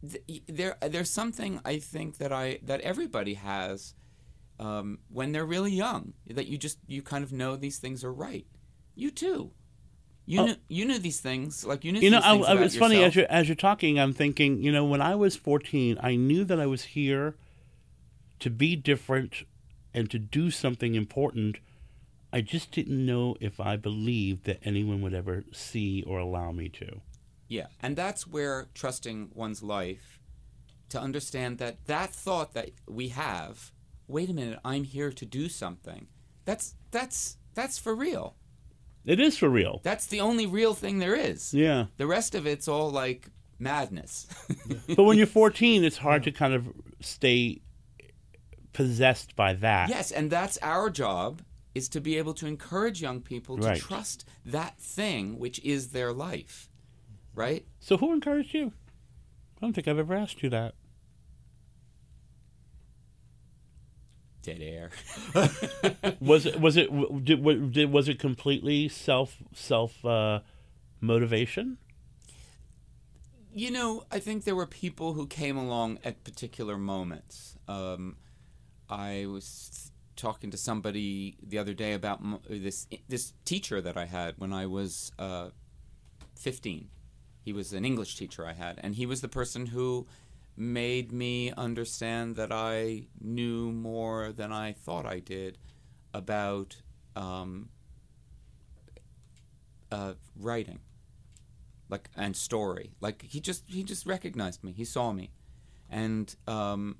[0.07, 3.93] th- there, there's something I think that I that everybody has
[4.59, 8.11] um, when they're really young that you just you kind of know these things are
[8.11, 8.45] right.
[8.99, 9.51] You too.
[10.25, 10.45] You Oh.
[10.47, 12.01] knew you knew these things like you knew.
[12.01, 13.99] You know, these I, things I, it's funny as you're as you're talking.
[13.99, 17.35] I'm thinking, you know, when I was 14, I knew that I was here
[18.39, 19.43] to be different
[19.93, 21.57] and to do something important.
[22.31, 26.69] I just didn't know if I believed that anyone would ever see or allow me
[26.69, 27.01] to.
[27.47, 30.19] Yeah, and that's where trusting one's life
[30.89, 33.71] to understand that that thought that we have,
[34.07, 36.07] wait a minute, I'm here to do something.
[36.45, 38.35] That's that's that's for real.
[39.09, 39.81] It is for real.
[39.83, 41.53] That's the only real thing there is.
[41.53, 41.85] Yeah.
[41.97, 44.27] The rest of it's all like madness.
[44.95, 46.67] But when you're 14, it's hard to kind of
[47.01, 47.61] stay
[48.73, 49.89] possessed by that.
[49.89, 51.41] yes, and that's our job
[51.75, 53.79] is to be able to encourage young people to Right.
[53.79, 56.69] trust that thing which is their life.
[57.35, 57.65] Right?
[57.79, 58.73] So who encouraged you?
[59.57, 60.75] I don't think I've ever asked you that.
[64.41, 64.89] Dead air.
[66.21, 66.89] Was it was it
[67.25, 70.39] did, wa- did was it completely self self uh,
[71.01, 71.77] motivation?
[73.53, 77.57] You know, I think there were people who came along at particular moments.
[77.67, 78.15] Um,
[78.89, 84.35] I was talking to somebody the other day about this this teacher that I had
[84.37, 85.49] when I was uh,
[86.35, 86.89] 15.
[87.41, 90.07] He was an English teacher I had, and he was the person who
[90.55, 95.57] made me understand that I knew more than I thought I did
[96.13, 96.75] about
[97.15, 97.69] um,
[99.91, 100.79] uh, writing
[101.89, 102.91] like and story.
[103.01, 104.71] Like he just he just recognized me.
[104.71, 105.31] He saw me.
[105.89, 106.97] And um,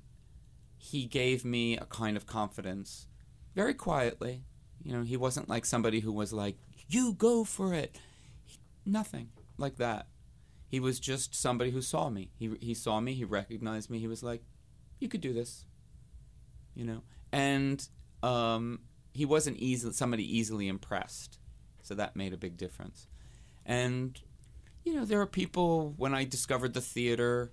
[0.76, 3.06] he gave me a kind of confidence
[3.54, 4.42] very quietly.
[4.82, 6.56] You know he wasn't like somebody who was like
[6.88, 7.96] you go for it.
[8.44, 10.06] He- nothing like that
[10.70, 12.30] he was just somebody who saw me.
[12.38, 14.42] He, he saw me he recognized me he was like
[14.98, 15.64] you could do this
[16.74, 17.02] you know?
[17.32, 17.86] And
[18.22, 18.80] um,
[19.12, 21.38] he wasn't easily somebody easily impressed.
[21.82, 23.06] So that made a big difference.
[23.66, 24.20] And
[24.84, 27.52] you know, there are people when I discovered the theater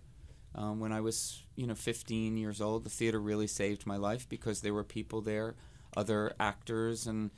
[0.56, 2.84] um, when I was, you know, 15 years old.
[2.86, 5.56] The theater really saved my life because there were people there,
[5.96, 7.32] other actors and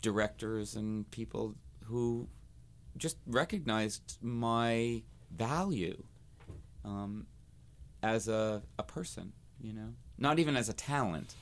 [0.00, 1.56] directors and people
[1.86, 2.28] who
[2.98, 6.02] just recognized my value
[6.84, 7.26] um,
[8.02, 11.34] as a, a person, you know, not even as a talent,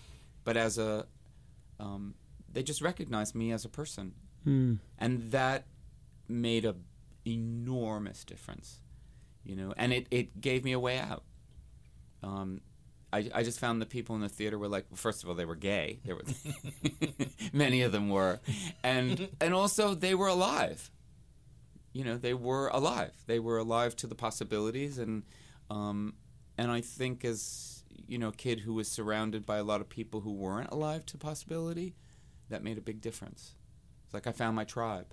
[0.44, 1.06] but as a
[1.80, 2.14] um,
[2.52, 4.12] they just recognized me as a person,
[4.44, 4.74] Hmm.
[4.98, 5.66] and that
[6.28, 6.74] made a
[7.26, 8.80] enormous difference,
[9.44, 9.74] you know.
[9.76, 11.24] And it, it gave me a way out.
[12.22, 12.60] Um,
[13.12, 15.34] I, I just found the people in the theater were like, well, first of all,
[15.34, 16.00] they were gay.
[16.04, 16.22] There were
[17.52, 18.40] many of them were,
[18.82, 20.90] and and also they were alive.
[21.96, 23.14] You know, they were alive.
[23.26, 25.22] They were alive to the possibilities, and
[25.70, 26.12] um,
[26.58, 29.88] and I think as you know, a kid who was surrounded by a lot of
[29.88, 31.94] people who weren't alive to possibility,
[32.50, 33.54] that made a big difference.
[34.04, 35.06] It's like I found my tribe.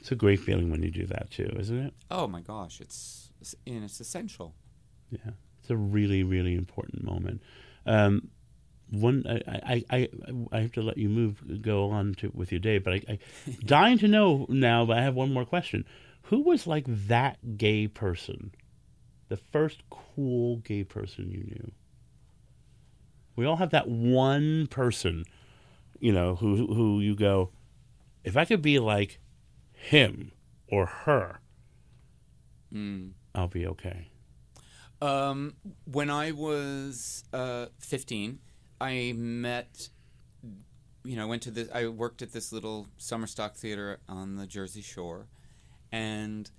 [0.00, 1.94] It's a great feeling when you do that too, isn't it?
[2.10, 3.30] Oh my gosh, it's
[3.68, 4.52] and it's essential.
[5.12, 7.40] Yeah, it's a really, really important moment.
[7.86, 8.30] Um,
[8.90, 10.08] one, I, I, I,
[10.52, 13.18] I have to let you move, go on to with your day, but I, I
[13.64, 14.84] dying to know now.
[14.84, 15.84] But I have one more question:
[16.24, 18.52] Who was like that gay person,
[19.28, 21.72] the first cool gay person you knew?
[23.34, 25.24] We all have that one person,
[26.00, 27.50] you know, who who you go,
[28.24, 29.18] if I could be like
[29.72, 30.32] him
[30.68, 31.40] or her,
[32.72, 33.12] Mm.
[33.34, 34.08] I'll be okay.
[35.00, 38.38] Um, when I was uh, 15,
[38.80, 39.88] I met,
[41.04, 44.36] you know, I went to this, I worked at this little summer stock theater on
[44.36, 45.28] the Jersey Shore,
[45.90, 46.50] and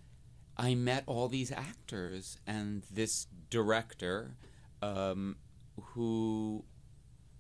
[0.58, 4.36] I met all these actors and this director
[4.82, 5.38] um,
[5.80, 6.64] who,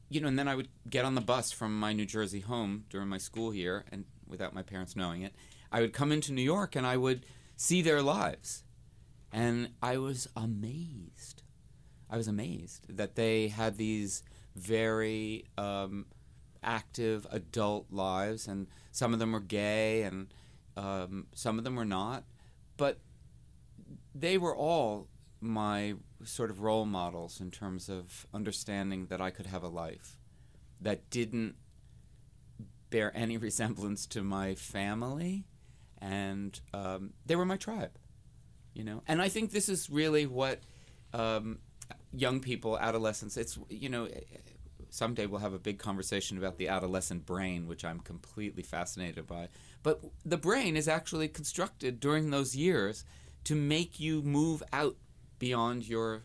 [0.09, 2.86] you know, and then I would get on the bus from my New Jersey home
[2.89, 5.34] during my school year, and without my parents knowing it,
[5.71, 7.25] I would come into New York and I would
[7.55, 8.63] see their lives.
[9.32, 11.43] And I was amazed.
[12.09, 14.23] I was amazed that they had these
[14.58, 16.05] very um,
[16.64, 20.34] active adult lives, and some of them were gay, and
[20.76, 22.24] um, some of them were not.
[22.76, 22.99] But
[24.14, 25.08] they were all
[25.39, 30.18] my sort of role models in terms of understanding that I could have a life
[30.82, 31.55] that didn't
[32.89, 35.45] bear any resemblance to my family,
[35.99, 37.97] and um, they were my tribe
[38.78, 40.62] you know and i think this is really what
[41.14, 41.58] um,
[42.14, 44.08] young people adolescents it's you know
[44.89, 49.47] someday we'll have a big conversation about the adolescent brain which i'm completely fascinated by.
[49.84, 53.05] But the brain is actually constructed during those years
[53.45, 54.97] to make you move out
[55.39, 56.24] beyond your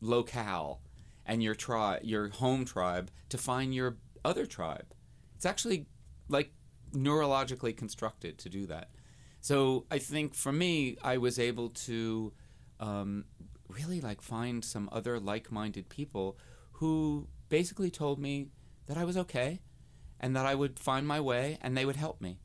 [0.00, 0.80] locale
[1.26, 4.94] and your tribe your home tribe to find your other tribe.
[5.36, 5.86] It's actually
[6.28, 6.52] like
[6.92, 8.88] neurologically constructed to do that.
[9.40, 12.32] So I think for me, I was able to
[12.80, 13.24] um,
[13.68, 16.36] really like find some other like-minded people
[16.72, 18.48] who basically told me
[18.86, 19.60] that I was okay
[20.20, 22.38] and that I would find my way and they would help me.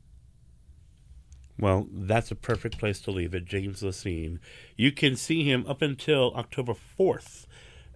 [1.58, 3.44] Well, that's a perfect place to leave it.
[3.44, 4.40] James Lecesne.
[4.76, 7.46] You can see him up until October 4th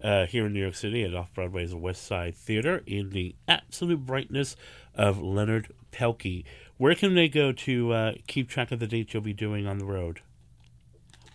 [0.02, 4.06] uh, here in New York City at Off Broadway's West Side Theater in the absolute
[4.06, 4.54] brightness
[4.94, 6.44] of Leonard Pelkey.
[6.76, 9.78] Where can they go to uh, keep track of the dates you'll be doing on
[9.78, 10.20] the road?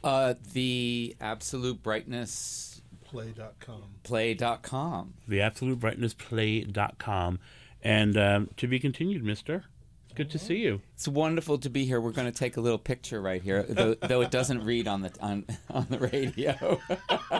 [0.04, 2.74] Uh, the absolute brightness
[3.14, 3.84] Play.com.
[4.01, 5.14] play.com.
[5.28, 7.38] The absolute brightness play.com.
[7.84, 9.66] And um, to be continued, mister.
[10.06, 10.82] It's good to see you.
[10.95, 12.01] It's wonderful to be here.
[12.01, 15.04] We're going to take a little picture right here, though, though it doesn't read on
[15.04, 16.82] the on, on the radio.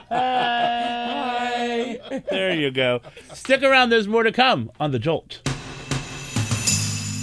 [0.09, 1.99] Hi.
[2.30, 3.01] There you go.
[3.34, 5.41] Stick around, there's more to come on The Jolt.